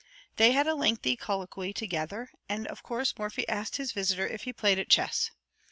They 0.37 0.53
had 0.53 0.65
a 0.65 0.73
lengthy 0.73 1.15
colloquy 1.15 1.73
together, 1.73 2.31
and 2.49 2.65
of 2.69 2.81
course 2.81 3.15
Morphy 3.19 3.47
asked 3.47 3.75
his 3.77 3.91
visitor 3.91 4.25
if 4.27 4.45
he 4.45 4.51
played 4.51 4.79
at 4.79 4.89
chess. 4.89 5.29